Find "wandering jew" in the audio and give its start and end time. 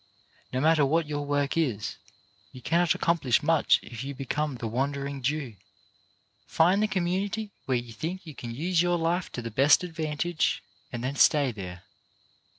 4.67-5.57